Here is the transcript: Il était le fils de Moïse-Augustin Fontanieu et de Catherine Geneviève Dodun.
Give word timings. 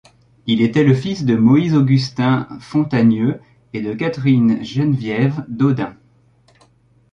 Il 0.47 0.63
était 0.63 0.83
le 0.83 0.95
fils 0.95 1.25
de 1.25 1.35
Moïse-Augustin 1.35 2.47
Fontanieu 2.59 3.39
et 3.73 3.81
de 3.81 3.93
Catherine 3.93 4.57
Geneviève 4.63 5.45
Dodun. 5.47 5.95